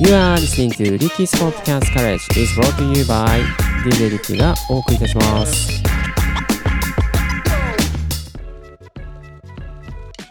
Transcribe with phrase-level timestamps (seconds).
[0.00, 3.42] You are listening to Ricky's Podcast College is brought to you by
[3.84, 5.82] DJ Ricky がお送りいたします。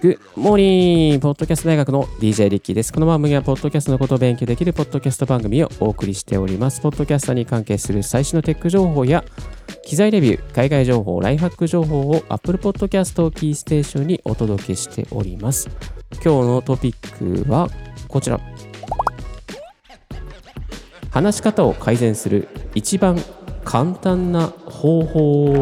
[0.02, 1.20] Good morning!
[1.20, 2.94] ポッドキャスト大学の DJ リッキーです。
[2.94, 6.82] この番組は、ポッドキャストのことを勉強できるポッドキャスト番組をお送りしております。
[6.82, 9.24] ポッドキャスターに関係する最新のテック情報や、
[9.84, 15.68] 機材レビュー、海外情報、ライフハック情報を Apple Podcast をキーステーションにお届けしております。
[16.14, 17.70] 今日のトピックは
[18.08, 18.40] こちら。
[21.12, 23.18] 話し方を改善する一番
[23.64, 25.56] 簡単な方法。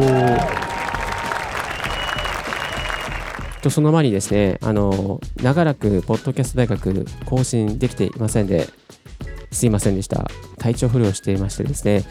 [3.62, 8.68] とその前にですね、あの長らくポッドキャスト大学更新できていませんで、
[9.50, 10.28] すいませんでした。
[10.58, 12.04] 体調不良していましてですね、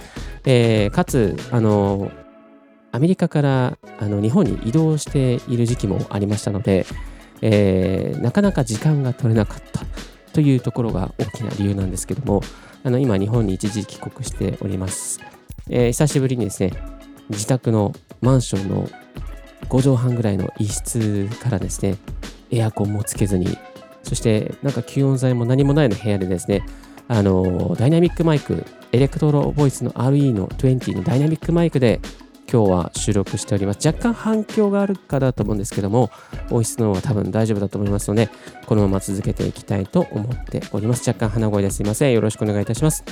[0.45, 2.11] えーかつ、あの
[2.91, 6.85] アメリカからあの日本に移動している時期もありましたので、
[7.41, 9.85] えーなかなか時間が取れなかった
[10.33, 12.41] というところが大きな理由なんですけども、
[12.83, 15.19] あの今、日本に一時帰国しております。
[15.69, 16.71] えー久しぶりにですね、
[17.29, 18.87] 自宅のマンションの
[19.69, 21.97] 5畳半ぐらいの一室からですね、
[22.51, 23.57] エアコンもつけずに、
[24.03, 26.63] そしてなんか吸音材も何もないの部屋でですね、
[27.07, 31.99] あのダイナミックマイク、エレクトロボイスの RE の20のダイナミックマイクで
[32.51, 33.85] 今日は収録しております。
[33.85, 36.11] 若干反響があるかだと思うんですけども、
[36.51, 38.29] 音質の方は多分大丈夫だと思いますので、
[38.65, 41.07] このまま続けていきたいと思っております。
[41.07, 42.13] 若干鼻声ですいません。
[42.13, 43.03] よろしくお願いいたします。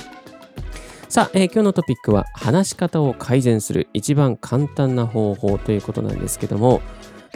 [1.08, 6.80] さあ、えー今日のトピックは話し方を改善する一番簡単な方法ということなんですけども、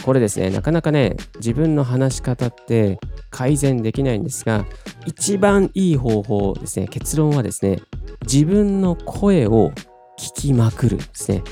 [0.05, 2.99] これですね、なかなかね、自分の話し方って
[3.31, 4.65] 改善できないんですが、
[5.07, 7.81] 一番いい方法ですね、結論はですね、
[8.23, 9.73] 自分の声を
[10.19, 11.43] 聞きまくるですね。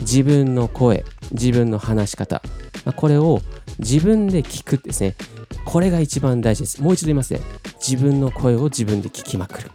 [0.00, 2.42] 自分の声、自分の話し方、
[2.84, 3.40] まあこれを
[3.78, 5.14] 自分で聞くですね。
[5.64, 6.82] これが一番大事です。
[6.82, 7.40] もう一度言いますね。
[7.86, 9.70] 自分の声を自分で聞きまくる。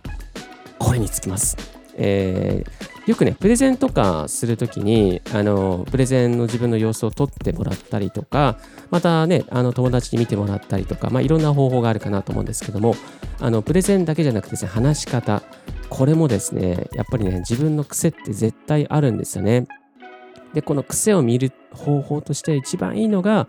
[0.80, 1.58] これにつきます。
[1.96, 8.60] えーよくね、プレゼンとかするときに、あの、プレゼンの自分の様子を撮ってもらったりとか、
[8.92, 12.96] またね、あの、友達に見てもらったりとか、まあ、いろんな方法があるかなと思うんですけども、
[13.40, 15.42] あの、プレゼンだけじゃなくてですね、話し方、
[15.90, 19.66] これもですね、やっぱりね、自分の癖って絶対あるんですよね。
[20.54, 23.48] で、この癖を見る方法として一番いいのが、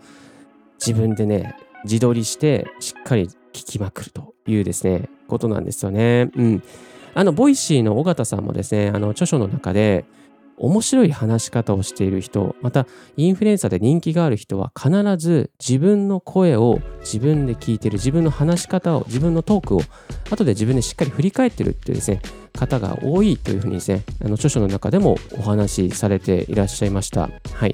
[0.79, 6.29] 自分でね、自撮りして、しっかり聞きまくるというですね、ことなんですよね。
[6.35, 6.63] うん。
[7.13, 10.05] あの、 Voicy の緒方さんもですね、あの、著書の中で、
[10.57, 12.85] 面白い話し方をしている人、また、
[13.17, 19.81] インフルエンサーで人気がある人は必ず自分の声を自分で聞いてる、自分の話し方を、自分のトークを、
[20.29, 22.21] 後で自分でしっかり振り返ってるっていうですね、
[22.57, 27.29] 方が多いというふうにですね、あの著書の中でもお話しされていらっしゃいました。
[27.53, 27.73] はい。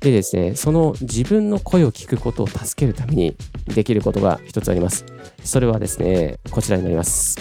[0.00, 3.36] でですね、その自分の声を聞くことを助けるために
[3.66, 5.04] できることが一つあります。
[5.42, 7.36] それはですね、こちらになります。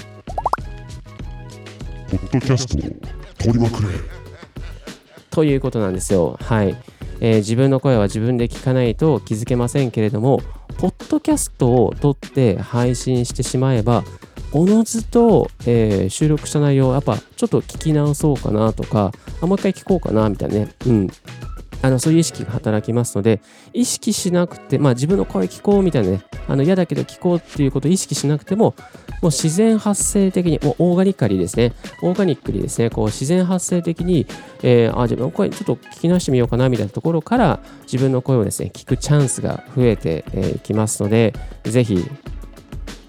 [2.09, 2.81] ポッドキャストを
[3.37, 3.89] 取りまくれ。
[5.29, 6.37] ということなんですよ。
[6.41, 6.75] はい。
[7.19, 10.41] えー自分の声は自分で聞かないと気づけませんけれども、
[10.77, 14.03] ポッドキャストを撮って配信してしまえば、
[14.51, 20.69] おのずと、えー収録した内容をやっぱちょっと聞き直そうかなとか、あもう一回聞こうかなみたいなね。
[20.85, 21.09] うん。
[21.81, 23.39] あのそういう意識が働きますので、
[23.71, 28.73] 意識しなくて、まあ自分の声聞こうみたいなね、あの嫌だけど聞こうっていうことを意識しなくても、
[29.21, 34.25] もう自然発生的に、もうオーガニカリーですね、オーガニックにですね、こう自然発生的に、
[34.63, 41.33] えーあ、自分の声ちょっと聞き直してみようかなみたいなところから、自分の声をですね、聞くチャンスが増えて、えーきますので、
[41.63, 42.03] ぜひ、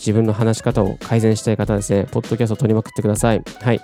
[0.08, 3.42] 自分の話し方を改善したい方ですね、ポッドキャストを取りまくってください。
[3.60, 3.80] はい。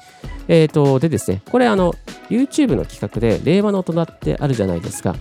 [0.49, 1.93] えっ、と、でですね、これ、あの、
[2.31, 5.17] YouTube の企画で、令和の大人ってあるじゃないですか。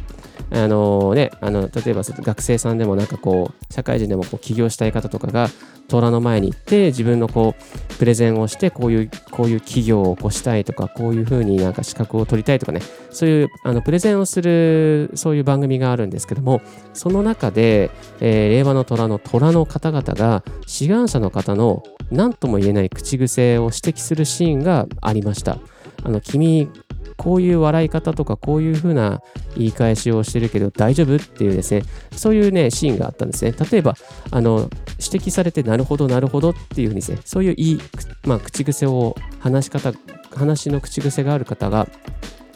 [0.54, 5.50] あのね、あの例えば学生さんでもなんかこう社会人でもこう起業したい方とかが
[5.88, 16.62] 虎の前に行って自分のこうプレゼンをしてこういうこういう企業を起こしたいとかこういうふうになんか資格を取りたいとかねそういうあのプレゼンをするそういう番組があるんですけども
[16.94, 17.90] その中で、
[18.22, 25.58] えー令和の虎の虎の方々が志願者の方の何とも言えない口癖を指摘するシーンがありました。
[26.04, 26.70] あの君
[27.18, 29.22] こういう笑い方とかこういう風な
[29.56, 33.54] 言い返しをしてるけど大丈夫っていうですねそういうねシーンがあったんですね。
[33.72, 33.96] 例えば
[34.32, 34.70] あの
[35.00, 37.80] 指摘されてなるほどなるほどっていう風にですねそういう言い、
[38.26, 39.94] まあ、口癖を話し方
[40.36, 41.88] 話の口癖がある方が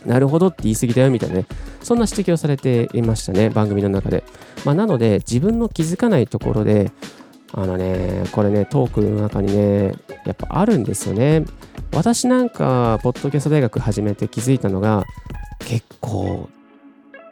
[0.06, 1.46] なるほどって言い過ぎだよみたいなね
[1.82, 4.24] そんな指摘をされていましたね番組の中で、
[4.66, 6.92] まあ、なので自分の気づかないところで
[7.54, 9.96] あのねこれねトークの中にね
[10.26, 11.46] やっぱあるんですよね。
[11.94, 15.06] 私なんか、ポッドキャスト大学始めて気づいたのが、
[15.60, 16.50] 結構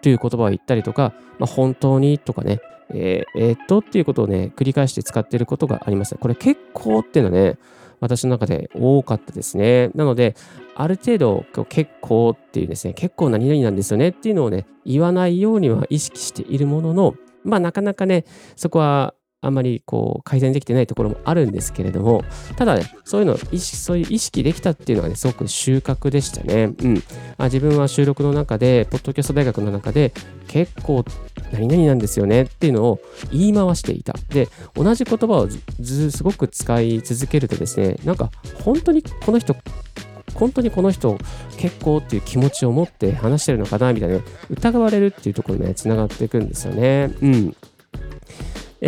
[0.02, 2.60] という言葉を言ったりとか、まあ、本当にとかね、
[2.90, 6.16] えー、えー、っとっていうことをね、繰り返して使っていることがあります。
[6.16, 7.58] これ結構っていうのはね、
[8.00, 9.90] 私の中で多かったですね。
[9.96, 10.36] なので、
[10.76, 18.26] ある程度、結構っていうですね、結構何々なんですよねっていうのをね、言わないようには意識しているものの、まあなかなかね、
[18.56, 22.24] そこはあんまりこう改善できてないところもあるんですけれども、
[22.56, 26.74] ただね、そういうの意識、そういう意識できたっていうのはね、すごく収穫でしたね。
[26.82, 27.04] うん。
[27.38, 30.14] あ自分は収録の中で、ポッドキャスト大学の中で、
[30.48, 31.06] 結構
[31.52, 33.00] 何々なんですよねっていうのを
[33.32, 34.16] 言い回していた。
[34.30, 35.48] で、同じ言葉を
[35.80, 38.32] ずすごく使い続けるとですね、なんか
[38.64, 39.56] 本当にこの人、
[40.34, 41.18] 本当にこの人
[41.58, 44.20] 結構っていう気持ちを持って話してるのかなみたいな、
[44.50, 47.14] 疑われるっていうところにね、つながっていくんですよね。
[47.22, 47.56] うん。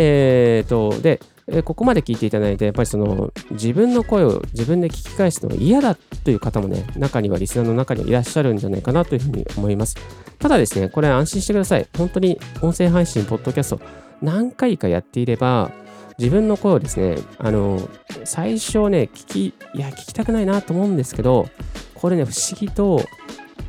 [0.00, 1.20] えーと、で、
[1.64, 9.96] ここまで聞いていただいて、やっぱりその自分の声を自分で聞き返すのが嫌だという方もね、中にはリスナーの中にはいらっしゃるんじゃないかなというふうに思います。
[10.38, 11.88] ただですね、これ安心してください。
[11.96, 13.80] 本当に音声配信、ポッドキャスト、
[14.22, 15.72] 何回かやっていれば、
[16.18, 17.88] 自分の声をですね、あの、
[18.24, 21.48] 最初ね、聞き、いや、聞きたくないなと思うんですけど、
[21.94, 23.00] これね、不思議と、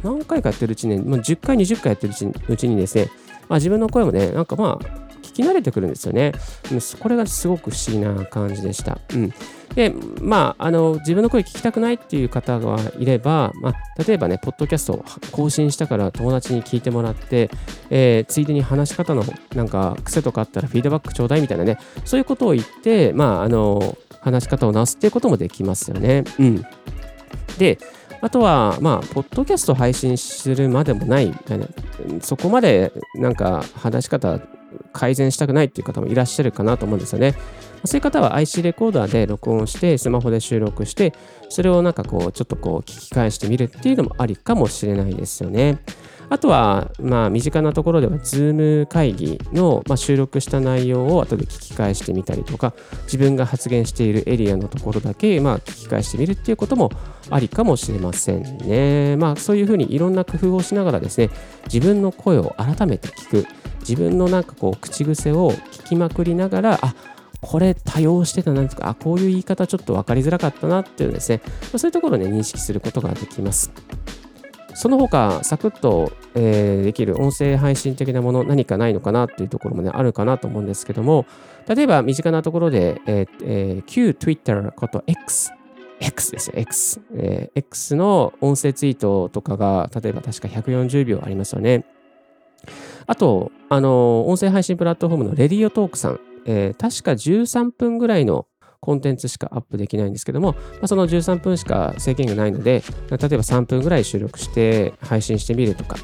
[0.03, 2.13] 何回かやってるうちに、もう10回、20回やってる
[2.47, 3.09] うちにですね、
[3.47, 6.33] まあ、自分の声もね、なんかまあ、聞き慣れてくるんですよね。
[6.99, 8.99] これがすごく不思議な感じでした。
[9.13, 9.33] うん、
[9.75, 17.49] で、まあ、あの、自分の声聞きたくないっていう方がいれば、まあ、例えばね、ポッドキャストを更新したから友達に聞いてもらって、
[17.89, 19.23] えー、ついでに話し方の
[19.55, 26.23] なんか癖とかあったらフィードバックちょうだいみたいなね、そういうことを言って、まあ、あの、話し方を直すっていうこともできますよね。
[26.39, 26.65] うん。
[27.57, 27.77] で、
[28.21, 31.33] あとは、まあ、ポッドキャスト配信するまでもない、
[32.21, 34.39] そこまでなんか話し方
[34.93, 37.35] 改善したくないっていう方もいらっしゃるかなと思うんですよね。
[37.85, 41.13] そういう方は IC レコーダーで録音して、スマホで収録して、
[41.49, 45.79] それをなんかこう、ちょっとこう、聞き返してみるっていうのもありかもしれないですよね。
[46.29, 52.73] あとは、まあ、身近なところでは、Zoom 会議の、まあ、収録した内容を後で聞き返してみたりとか、
[53.03, 56.91] 自分が発言しているエリアのところだけ、まあ、聞き返してみるっていうことも
[57.29, 59.17] ありかもしれませんね。
[59.17, 61.29] まあ、そういうふうにいろんな工夫をしながらですね、
[61.71, 63.47] 自分の声を改めて聞く。
[63.79, 66.95] 自分のなんかこう口癖を聞きまくりながらあ
[67.41, 71.41] これ多用してたなとかあこういう言い方ちょっと分かりづらかったなっていうですね
[71.75, 73.71] そういうところをね認識することができます
[74.73, 81.25] その他サクッと、えー、できる音声配信的なもの何かないのかなっていうところもねあるかなと思うんですけども
[81.67, 85.51] 例えば身近なところで、えーえー、旧 Twitter こと X
[86.01, 87.59] X ですよ、X、えー。
[87.59, 91.85] X の音声ツイートとかが、例えば確か140秒ありますよね。
[93.05, 98.47] あと、あの、音声配信プラットフォームのレディオトークさん、えー、確か13分ぐらいの
[98.81, 105.97] コンテンツしかアップできないんですけども、まあ、その13分しか制限がないので、例えば3分ぐらい収録して配信してみるとか、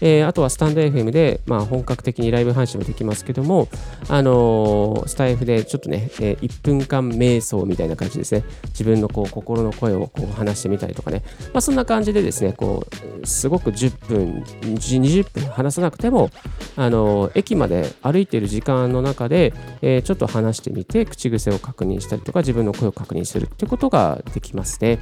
[0.00, 3.68] えー、あとはスタンド FM で、まあ、本格的にライブ配信もできますけども、
[4.08, 8.44] あのー、スタイフでちょっとね、えー、1分間瞑想みたいな感じですね。
[8.68, 11.22] 自分のこう心の声をこう話してみたりとかね。
[11.52, 12.86] まあ、そんな感じでですね、こ
[13.22, 16.30] う、すごく10分、20分話さなくても、
[16.76, 19.52] あのー、駅まで歩いている時間の中で、
[19.82, 24.98] えー、ちょっと話してみて、口癖を確認したりとか、自分の声を確認するってことができますね。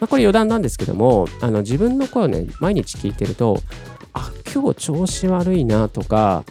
[0.00, 3.60] まあ、これ余談なんですけども、あの自分の声をね、毎日聞いてると、
[4.56, 6.42] 今日調子悪いなとか、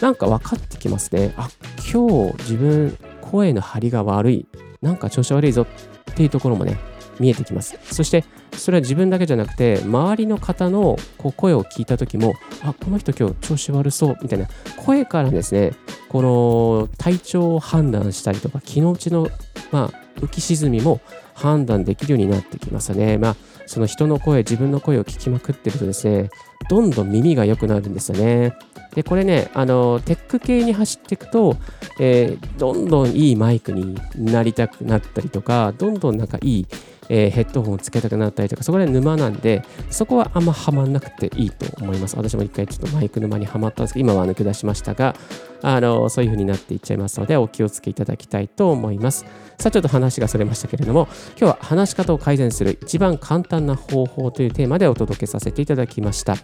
[0.00, 1.34] なんか分かってきますね。
[1.36, 1.48] あ、
[1.92, 4.46] 今日自分声の張りが悪い。
[4.80, 5.66] なんか調子悪いぞ
[6.08, 6.78] っていうところもね、
[7.18, 7.76] 見えてきます。
[7.82, 15.72] そして、それは自分だけじゃなくて、周りの方のこう声を聞いた時も、あ、この人今日調子悪そうみたいな、声からですね、
[16.08, 19.28] この体調を判断したりとか、気の内の、
[19.72, 21.00] まあ、浮き沈みも
[21.34, 23.18] 判断できるようになってきますね。
[23.18, 26.30] まあ、その人の声、自分の声を聞きまくってるとですね、
[26.68, 28.54] どんどん耳が良くなるんですよね。
[28.94, 31.56] で、これね、あの、テック系に走っていくと、
[32.00, 36.66] えー、どんどんいいマイクになりたくなったりとか、どんどんなんかいい、
[37.08, 42.16] えー、ヘッドホンをつけたくなったりとか、そこで沼なんで、そこはあんまハマんなくていいと思います。
[42.16, 45.14] 私も一回ちょっとマイク沼にはまったんですけど、今は抜け出しましたが、
[45.62, 49.24] あの、そういう風になっていっちゃいますので、お気をつけいただきたいと思います。
[49.58, 56.36] さあ、ちょっと話がそれましたけれども、今日は話し方を改善する一番簡単な方法というテーマでお届けさせていただきました。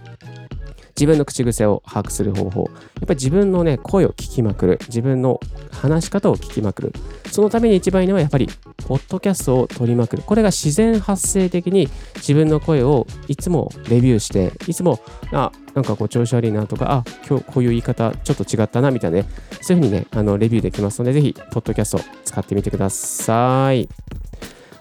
[0.97, 2.61] 自分の口癖を把握する方法。
[2.61, 4.79] やっぱり自分のね、声を聞きまくる。
[4.87, 5.41] 自分の
[5.73, 6.93] 話し方を聞きまくる。
[7.31, 8.49] そのために一番いいのはやっぱり、
[8.87, 10.23] ポッドキャストを取りまくる。
[10.25, 15.01] これが自然発生的に自分の声をいつもレビューして、いつも、
[15.33, 19.27] あ、なんかこう調子悪いなとか、あ、今日こういう言い方ちょっと違ったなみたいなね、
[19.61, 23.89] そういうふうにね、あのレビューできますので、ぜひ、ポッドキャスト使ってみてください。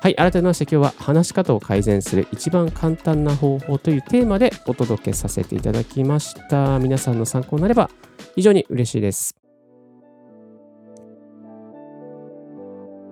[0.04, 6.78] はい、改めまして今日は話し方を改善する一番簡単な方法というテーマでお届けさせていただきました。
[6.80, 7.90] 皆さんの参考になれば
[8.36, 9.38] 非常に嬉しいです。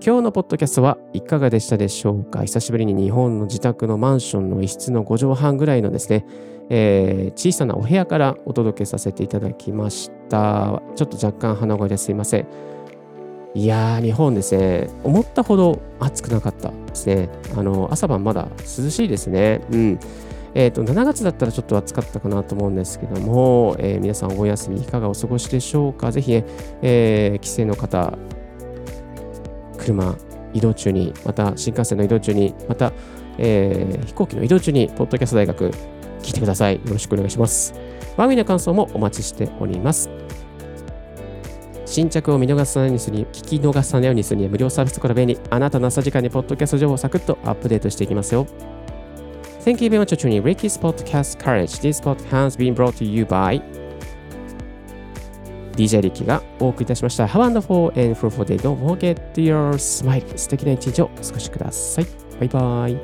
[0.06, 2.44] 今日のポッドキャストはいかがでしたでしょうか？
[2.44, 6.26] 久しぶりに日本の自宅のマンションの一室の5畳半ぐらいのですね、
[6.70, 10.82] えー、小さなお部屋からお届けさせていただきました。
[10.98, 12.48] ちょっと若干鼻声ですいません。
[13.54, 17.30] いやー、日本ですね、思ったほど暑くなかったですね。
[17.56, 19.62] あの朝晩まだ涼しいですね。
[19.72, 20.00] うん。
[20.54, 26.14] えっ、ー、と、7月だったらちょっと暑かったかなと思うんですけども、えー、皆さんお休みいかがお過ごしでしょうか？
[26.14, 26.46] ぜひね、
[26.82, 28.18] えー、帰省の方、
[29.78, 30.16] 車、
[30.54, 32.94] 移動中に、また新幹線の移動中に、また、
[33.38, 35.72] えー、飛行機の移動中に、ポッドキャスト大学、
[36.22, 36.76] 聞いてください。
[36.76, 37.74] よろしくお願いします。
[38.16, 40.10] 番組の感想もお待ちしております。
[41.92, 45.38] 新着を見逃さないようにするに、聞き逃さないようにするには無料サービスから便利。
[45.50, 48.48] あなたの朝時間にポッドキャスト情報をサクッとアップデートしていきますよ。
[49.66, 51.82] Thank you very much for tuning Ricky's Podcast Courage.
[51.82, 53.62] This podcast has been brought to you by
[55.76, 57.26] DJ リッキーがお送りいたしました。
[57.26, 58.58] Have a wonderful and fruitful day.
[58.58, 60.26] Don't forget your smile.
[60.38, 62.08] 素敵な一日をお過ごしください。
[62.40, 62.96] バイバイ。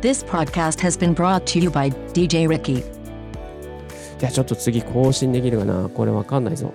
[0.00, 2.82] This podcast has been brought to you by DJ Ricky.
[4.18, 6.72] じゃあちょっと次更新できるかなこれわかんないぞ。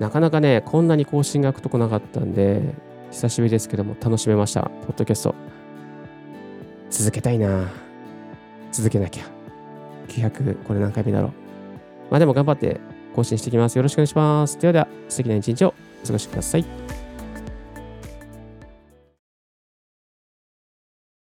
[0.00, 2.74] なかなかね、こんなに更新が来とこなかったんで、
[3.10, 4.62] 久しぶりですけども楽しめました。
[4.62, 5.34] ポッドキャスト。
[6.90, 7.70] 続けたいな。
[8.72, 9.24] 続けなきゃ。
[10.08, 11.30] 900、これ何回目だろう。
[12.10, 12.80] まあでも頑張って
[13.14, 13.76] 更新していきます。
[13.76, 14.58] よろしくお願いします。
[14.58, 16.99] ではでは、素敵な一日をお過ごしください。